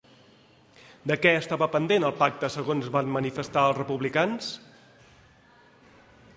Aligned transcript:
De 1.11 1.17
què 1.25 1.33
estava 1.41 1.67
pendent 1.75 2.07
el 2.07 2.15
pacte 2.23 2.49
segons 2.55 2.89
van 2.97 3.13
manifestar 3.19 3.67
els 3.69 3.79
republicans? 3.81 4.51